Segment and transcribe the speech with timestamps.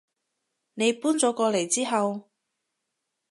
[0.73, 2.31] 你搬咗過嚟之後